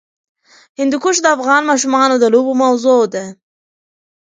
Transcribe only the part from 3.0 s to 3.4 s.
ده.